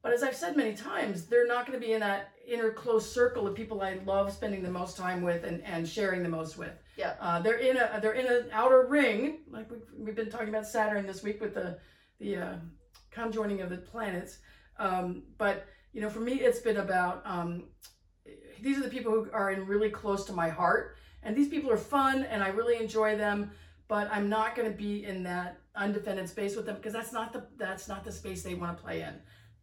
[0.03, 3.11] But as I've said many times, they're not going to be in that inner close
[3.11, 6.57] circle of people I love spending the most time with and, and sharing the most
[6.57, 6.71] with.
[6.97, 7.15] Yeah.
[7.21, 10.67] Uh, they're in a they're in an outer ring, like we've, we've been talking about
[10.67, 11.79] Saturn this week with the
[12.21, 12.55] the uh,
[13.11, 14.39] conjoining of the planets.
[14.79, 17.65] Um, but you know, for me, it's been about um,
[18.63, 21.71] these are the people who are in really close to my heart, and these people
[21.71, 23.51] are fun, and I really enjoy them.
[23.89, 27.33] But I'm not going to be in that undefended space with them because that's not
[27.33, 29.15] the that's not the space they want to play in.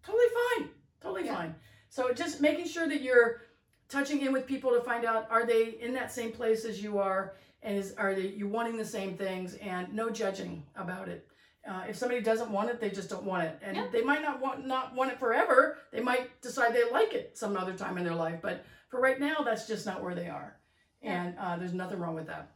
[0.05, 0.25] Totally
[0.57, 0.69] fine,
[1.01, 1.35] totally Yeah.
[1.35, 1.55] fine.
[1.89, 3.41] So just making sure that you're
[3.89, 6.99] touching in with people to find out are they in that same place as you
[6.99, 11.27] are, and is are they you wanting the same things, and no judging about it.
[11.67, 13.87] Uh, if somebody doesn't want it, they just don't want it, and Yeah.
[13.91, 15.77] they might not want not want it forever.
[15.91, 19.19] They might decide they like it some other time in their life, but for right
[19.19, 20.57] now, that's just not where they are,
[21.01, 21.23] Yeah.
[21.23, 22.51] and uh, there's nothing wrong with that.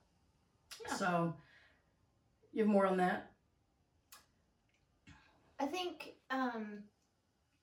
[0.98, 1.36] So,
[2.58, 3.32] you have more on that?
[5.60, 6.84] I think um,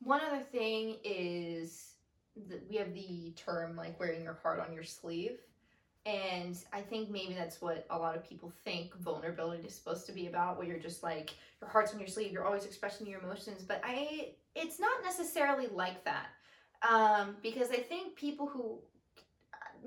[0.00, 1.94] one other thing is
[2.48, 5.38] that we have the term like wearing your heart on your sleeve.
[6.06, 10.12] And I think maybe that's what a lot of people think vulnerability is supposed to
[10.12, 13.20] be about, where you're just like your heart's on your sleeve, you're always expressing your
[13.20, 13.62] emotions.
[13.62, 16.26] But I, it's not necessarily like that,
[16.88, 18.78] um, because I think people who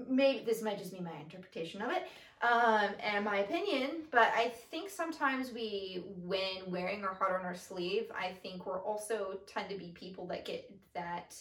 [0.08, 2.08] maybe this might just be my interpretation of it,
[2.42, 7.56] um, and my opinion, but I think sometimes we, when wearing our heart on our
[7.56, 11.36] sleeve, I think we're also tend to be people that get that.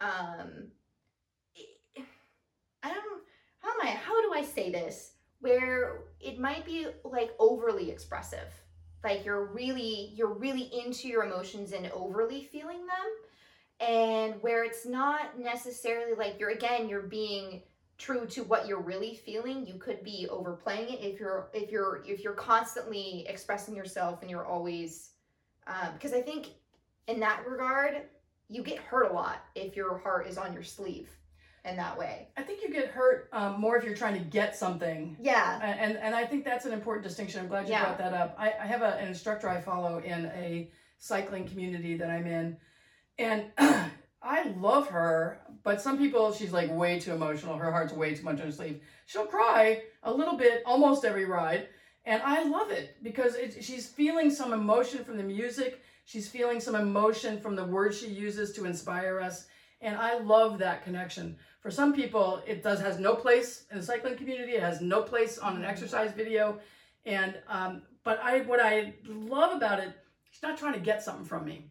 [0.00, 0.68] Um,
[2.82, 3.22] I don't.
[3.60, 3.90] How am I?
[3.90, 5.12] How do I say this?
[5.40, 8.52] Where it might be like overly expressive,
[9.02, 14.86] like you're really you're really into your emotions and overly feeling them, and where it's
[14.86, 17.62] not necessarily like you're again you're being
[17.98, 22.02] true to what you're really feeling you could be overplaying it if you're if you're
[22.06, 25.10] if you're constantly expressing yourself and you're always
[25.66, 26.50] um, because i think
[27.08, 28.02] in that regard
[28.48, 31.10] you get hurt a lot if your heart is on your sleeve
[31.64, 34.56] in that way I think you get hurt um, more if you're trying to get
[34.56, 37.40] something yeah And, and and I think that's an important distinction.
[37.40, 37.84] I'm glad you Yeah.
[37.84, 38.36] brought that up.
[38.38, 42.56] I, I have a, an instructor I follow in a cycling community that I'm in,
[43.18, 43.46] and
[44.22, 45.40] I love her.
[45.68, 47.58] But some people, she's like way too emotional.
[47.58, 48.80] Her heart's way too much on her sleeve.
[49.04, 51.68] She'll cry a little bit almost every ride,
[52.06, 55.82] and I love it because it, she's feeling some emotion from the music.
[56.06, 59.44] She's feeling some emotion from the words she uses to inspire us,
[59.82, 61.36] and I love that connection.
[61.60, 64.52] For some people, it does has no place in the cycling community.
[64.52, 66.60] It has no place on an exercise video,
[67.04, 69.92] and um, but I what I love about it,
[70.30, 71.70] she's not trying to get something from me,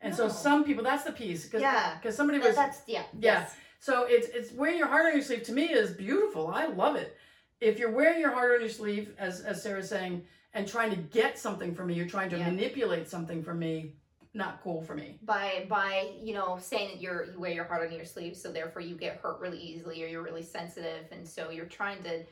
[0.00, 1.96] and so some people that's the piece because Yeah.
[2.00, 3.40] because somebody was that's yeah Yeah.
[3.40, 3.56] yes.
[3.80, 6.48] so it's it's wearing your heart on your sleeve to me is beautiful.
[6.48, 7.16] I love it.
[7.60, 10.96] If you're wearing your heart on your sleeve, as as Sarah's saying, and trying to
[10.96, 12.46] get something from me, you're trying to Yeah.
[12.50, 13.94] manipulate something from me.
[14.34, 15.18] Not cool for me.
[15.22, 18.52] by by you know saying that you're you wear your heart on your sleeve so
[18.52, 22.24] therefore you get hurt really easily or you're really sensitive and so you're trying to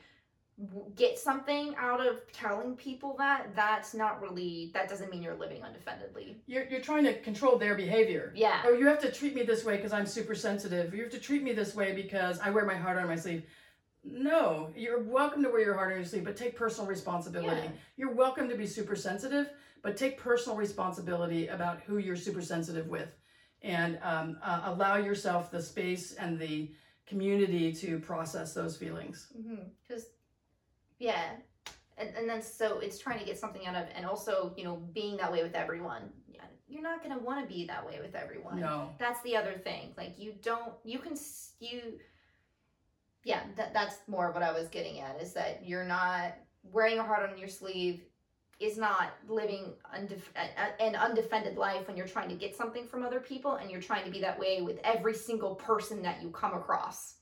[0.95, 5.61] get something out of telling people that that's not really that doesn't mean you're living
[5.61, 8.33] undefendedly You're you're trying to control their behavior.
[8.35, 10.93] yeah Oh, you have to treat me this way because I'm super sensitive.
[10.95, 13.43] You have to treat me this way because I wear my heart on my sleeve.
[14.03, 17.61] No, you're welcome to wear your heart on your sleeve, but take personal responsibility.
[17.63, 17.71] Yeah.
[17.97, 19.49] You're welcome to be super sensitive,
[19.83, 23.09] but take personal responsibility about who you're super sensitive with,
[23.61, 26.71] and um, uh, allow yourself the space and the
[27.05, 29.27] community to process those feelings.
[29.87, 30.05] because
[30.99, 31.21] yeah.
[31.97, 34.75] And, and then so it's trying to get something out of and also you know
[34.93, 36.03] being that way with everyone.
[36.27, 38.59] Yeah, you're not going to want to be that way with everyone.
[38.59, 39.93] No, that's the other thing.
[39.97, 41.13] Like you don't you can
[41.59, 41.99] you
[43.23, 46.35] yeah that, that's more of what i was getting at is that you're not
[46.71, 48.03] wearing your heart on your sleeve
[48.59, 50.33] is not living undef-
[50.79, 54.03] an undefended life when you're trying to get something from other people and you're trying
[54.03, 57.15] to be that way with every single person that you come across.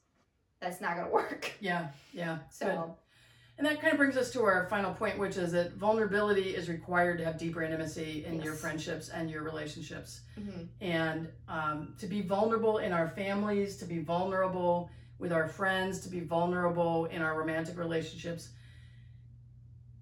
[0.62, 1.52] That's not going to work.
[1.60, 2.38] Yeah, yeah.
[2.50, 2.98] so.
[3.58, 6.68] And that kind of brings us to our final point, which is that vulnerability is
[6.68, 10.22] required to have deeper intimacy in your friendships and your relationships.
[10.38, 10.68] mhm.
[10.82, 14.90] and um, to be vulnerable in our families, to be vulnerable
[15.20, 18.50] with our friends, to be vulnerable in our romantic relationships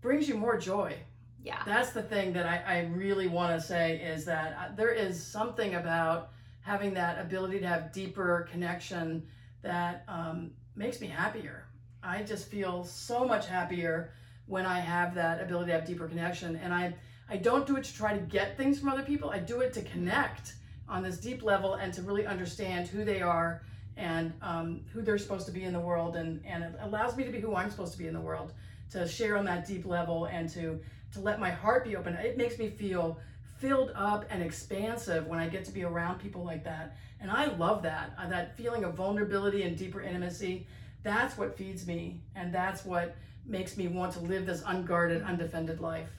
[0.04, 0.96] brings you more joy.
[1.44, 4.92] yeah That's the thing that I, I really want to say is that uh, there
[4.92, 9.26] is something about having that ability to have deeper connection
[9.64, 11.66] that um, makes me happier.
[12.04, 14.12] I just feel so much happier
[14.48, 16.58] when I have that ability to have deeper connection.
[16.58, 16.94] And I,
[17.30, 19.30] I don't do it to try to get things from other people.
[19.30, 20.56] I do it to connect
[20.90, 23.64] on this deep level and to really understand who they are
[23.96, 26.16] and um, who they're supposed to be in the world.
[26.16, 28.54] And, and it allows me to be who I'm supposed to be in the world,
[28.92, 30.80] to share on that deep level and to,
[31.14, 32.16] to let my heart be open.
[32.16, 33.18] It makes me feel
[33.58, 36.98] filled up and expansive when I get to be around people like that.
[37.22, 40.68] And I love that, uh, that feeling of vulnerability and deeper intimacy.
[41.04, 42.22] That's what feeds me.
[42.36, 46.10] And that's what makes me want to live this unguarded, undefended life.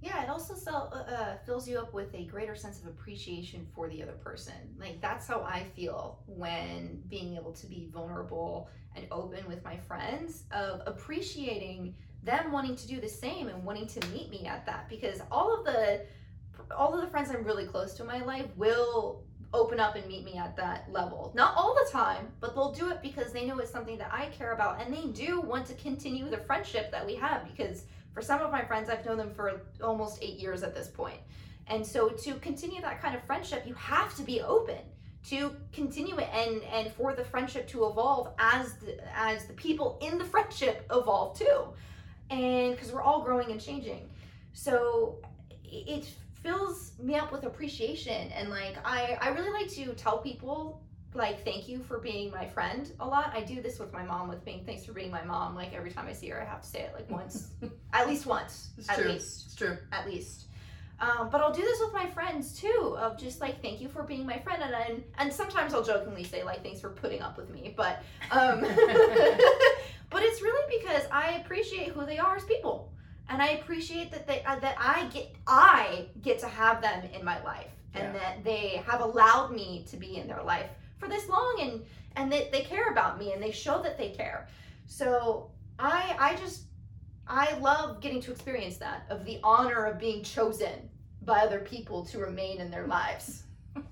[0.00, 3.88] Yeah, it also uh, uh, fills you up with a greater sense of appreciation for
[3.88, 4.54] the other person.
[4.76, 9.76] Like, that's how I feel when being able to be vulnerable and open with my
[9.76, 14.66] friends, of appreciating them wanting to do the same and wanting to meet me at
[14.66, 14.88] that.
[14.88, 16.04] Because all of the
[16.76, 20.06] all of the friends I'm really close to in my life will open up and
[20.06, 21.32] meet me at that level.
[21.34, 24.26] Not all the time, but they'll do it because they know it's something that I
[24.26, 28.22] care about and they do want to continue the friendship that we have because for
[28.22, 31.18] some of my friends I've known them for almost 8 years at this point.
[31.66, 34.78] And so to continue that kind of friendship, you have to be open
[35.24, 39.98] to continue it and and for the friendship to evolve as the, as the people
[40.02, 41.64] in the friendship evolve too.
[42.30, 44.08] And because we're all growing and changing.
[44.52, 45.18] So
[45.64, 46.08] it
[46.42, 50.82] fills me up with appreciation and like I I really like to tell people
[51.14, 53.32] like thank you for being my friend a lot.
[53.34, 55.54] I do this with my mom with being thanks for being my mom.
[55.54, 57.48] Like every time I see her, I have to say it like once,
[57.92, 59.10] at least once, It's at true.
[59.12, 59.76] least, It's true.
[59.92, 60.46] at least.
[61.00, 64.04] Um, but I'll do this with my friends too, of just like thank you for
[64.04, 67.36] being my friend, and and, and sometimes I'll jokingly say like thanks for putting up
[67.36, 68.60] with me, but um,
[70.10, 72.92] but it's really because I appreciate who they are as people,
[73.32, 77.24] and I appreciate that they uh, that I get I get to have them in
[77.24, 78.12] my life, and Yeah.
[78.20, 81.84] that they have allowed me to be in their life for this long, and
[82.16, 84.48] and that they care about me, and they show that they care.
[84.86, 86.64] So I I just
[87.26, 90.88] I love getting to experience that of the honor of being chosen
[91.22, 93.44] by other people to remain in their lives.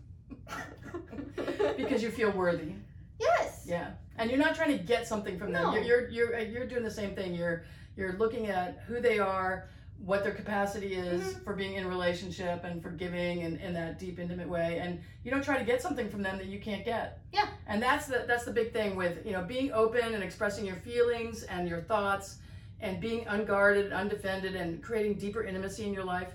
[1.77, 2.75] Because you feel worthy.
[3.19, 3.65] yes.
[3.67, 3.91] Yeah,
[4.21, 5.63] and you're not trying to get something from them.
[5.65, 5.75] No.
[5.75, 7.35] You're, you're you're uh, you're doing the same thing.
[7.35, 7.65] You're
[7.97, 9.69] you're looking at who they are,
[10.05, 11.45] what their capacity is Mhm.
[11.45, 14.79] for being in relationship and for giving and in that deep, intimate way.
[14.83, 17.19] And you don't try to get something from them that you can't get.
[17.33, 17.49] Yeah.
[17.67, 20.77] And that's the that's the big thing with you know being open and expressing your
[20.77, 22.37] feelings and your thoughts,
[22.81, 26.29] and being unguarded, undefended, and creating deeper intimacy in your life.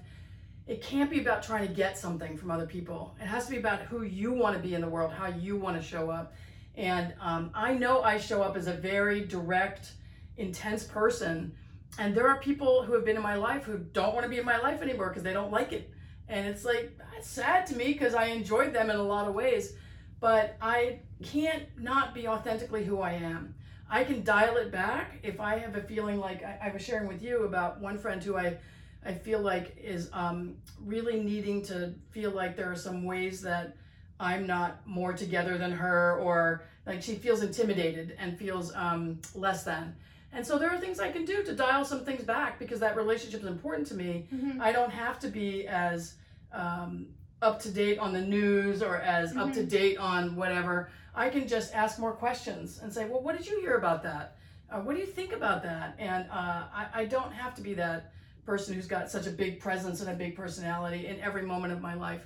[0.67, 3.15] It can't be about trying to get something from other people.
[3.21, 5.55] It has to be about who you want to be in the world, how you
[5.57, 6.33] want to show up.
[6.77, 9.93] And um, I know I show up as a very direct,
[10.37, 11.53] intense person.
[11.97, 14.37] And there are people who have been in my life who don't want to be
[14.37, 15.89] in my life anymore because they don't like it.
[16.27, 19.73] And it's like, sad to me because I enjoyed them in a lot of ways.
[20.19, 23.55] But I can't not be authentically who I am.
[23.89, 27.07] I can dial it back if I have a feeling like I, I was sharing
[27.07, 28.57] with you about one friend who I,
[29.05, 33.75] I feel like is um, really needing to feel like there are some ways that
[34.19, 39.63] I'm not more together than her, or like she feels intimidated and feels um, less
[39.63, 39.95] than.
[40.31, 42.95] And so there are things I can do to dial some things back because that
[42.97, 44.27] relationship is important to me.
[44.33, 44.59] Mhm.
[44.59, 46.15] I don't have to be as
[46.51, 47.07] um,
[47.41, 50.89] up to date on the news or as up to date on whatever.
[51.13, 54.37] I can just ask more questions and say, well, what did you hear about that?
[54.69, 55.95] Uh, what do you think about that?
[55.99, 58.11] And uh, I, I don't have to be that
[58.45, 61.81] person who's got such a big presence and a big personality in every moment of
[61.81, 62.25] my life.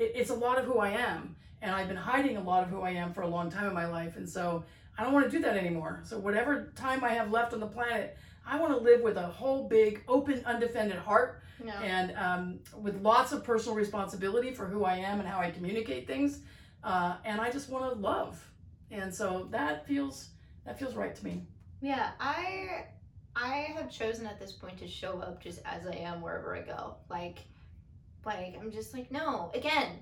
[0.00, 1.36] It, it's a lot of who I am.
[1.62, 3.74] And I've been hiding a lot of who I am for a long time in
[3.74, 4.16] my life.
[4.16, 4.64] And so
[4.98, 6.00] I don't want to do that anymore.
[6.04, 9.22] So, whatever time I have left on the planet, I want to live with a
[9.26, 11.72] whole big, open, undefended heart No.
[11.72, 16.06] and um, with lots of personal responsibility for who I am and how I communicate
[16.06, 16.40] things.
[16.82, 18.42] Uh, and I just want to love.
[18.90, 20.30] And so that feels
[20.64, 21.42] that feels right to me.
[21.80, 22.86] Yeah, I
[23.36, 26.62] I have chosen at this point to show up just as I am wherever I
[26.62, 26.96] go.
[27.08, 27.40] Like
[28.24, 29.98] like I'm just like no, again,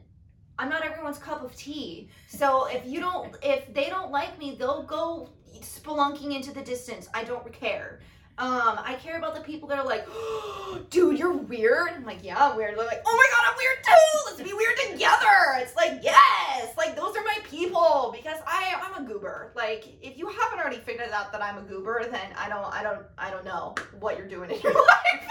[0.59, 2.09] I'm not everyone's cup of tea.
[2.29, 7.09] So if you don't if they don't like me, they'll go spelunking into the distance.
[7.15, 8.01] I don't care.
[8.39, 10.07] Um, I care about the people that are like,
[10.91, 11.89] dude, you're weird.
[11.97, 12.79] I'm like, yeah, I'm weird.
[12.79, 14.19] They're like, oh my god, I'm weird too.
[14.27, 15.57] Let's be weird together.
[15.57, 19.53] It's like, yes, like those are my people because I I'm a goober.
[19.57, 22.83] Like, if you haven't already figured out that I'm a goober, then I don't I
[22.85, 25.29] don't I don't know what you're doing in your life.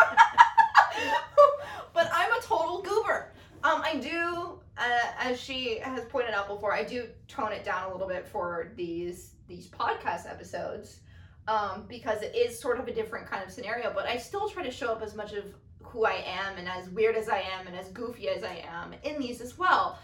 [1.93, 3.31] but I'm a total goober.
[3.63, 7.89] Um, I do, uh, as she has pointed out before, I do tone it down
[7.89, 10.99] a little bit for these these podcast episodes
[11.47, 13.91] um, because it is sort of a different kind of scenario.
[13.93, 15.45] But I still try to show up as much of
[15.83, 18.93] who I am and as weird as I am and as goofy as I am
[19.03, 19.99] in these as well.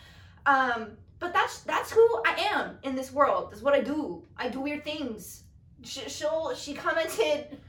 [0.46, 3.52] Um, but that's that's who I am in this world.
[3.52, 4.24] That's what I do.
[4.38, 5.44] I do weird things.
[5.84, 7.60] She, she'll she commented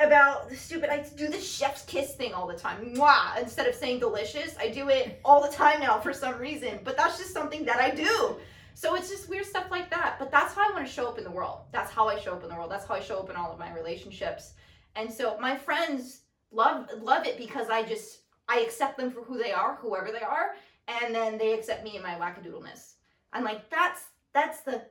[0.00, 0.90] about the stupid.
[0.90, 2.94] I do the chef's kiss thing all the time.
[2.94, 3.40] Mwah!
[3.40, 6.80] Instead of saying delicious, I do it all the time now for some reason.
[6.84, 8.36] But that's just something that I do.
[8.74, 10.16] So it's just weird stuff like that.
[10.18, 11.60] But that's how I want to show up in the world.
[11.70, 12.70] That's how I show up in the world.
[12.70, 14.54] That's how I show up in all of my relationships.
[14.96, 19.38] And so my friends love love it because I just I accept them for who
[19.38, 20.54] they are, whoever they are,
[20.88, 22.94] and then they accept me and my wackadoodleness.
[23.32, 24.82] I'm like, that's that's the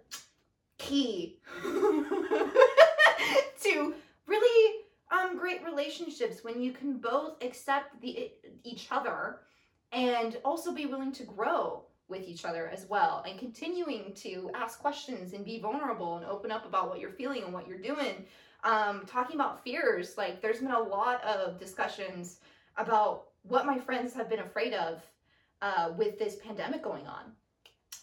[0.78, 2.06] key to
[4.26, 8.32] really um great relationships when you can both accept the
[8.64, 9.42] each other
[9.92, 14.80] and also be willing to grow with each other as well and continuing to ask
[14.80, 18.26] questions and be vulnerable and open up about what you're feeling and what you're doing.
[18.64, 22.40] Um, talking about fears like there's been a lot of discussions
[22.78, 25.02] about what my friends have been afraid of
[25.62, 27.32] uh, with this pandemic going on.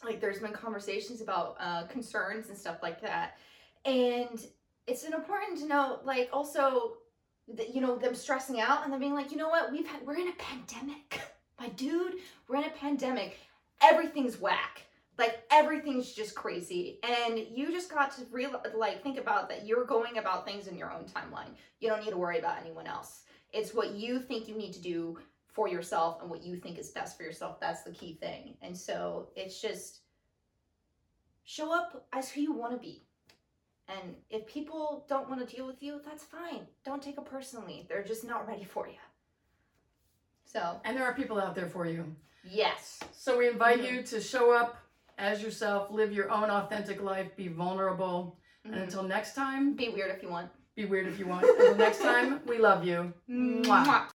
[0.04, 3.38] Like there's been conversations about uh, concerns and stuff like that.
[3.84, 4.44] And
[4.90, 6.94] it's important to know like also
[7.54, 9.70] that you know them stressing out and then being like you know what?
[9.70, 11.20] We've had we're in a pandemic.
[11.60, 12.14] My dude
[12.48, 13.38] we're in a pandemic.
[13.82, 14.82] Everything's whack.
[15.16, 16.98] Like everything's just crazy.
[17.04, 20.76] And you just got to real like think about that you're going about things in
[20.76, 21.54] your own timeline.
[21.78, 23.22] You don't need to worry about anyone else.
[23.52, 26.90] It's what you think you need to do for yourself and what you think is
[26.90, 27.60] best for yourself.
[27.60, 28.56] That's the key thing.
[28.62, 30.00] And so it's just
[31.44, 33.04] show up as who you want to be
[33.92, 37.84] and if people don't want to deal with you that's fine don't take it personally
[37.88, 39.00] they're just not ready for you
[40.44, 42.04] so And there are people out there for you.
[42.42, 44.76] yes So we invite you to show up
[45.18, 48.38] as yourself, live your own authentic life, be vulnerable.
[48.64, 48.82] And Mhm.
[48.84, 51.44] until next time, be weird if you want be weird if you want.
[51.44, 53.12] Until next time, we love you.
[53.28, 53.84] Mwah.
[53.84, 54.06] Mwah.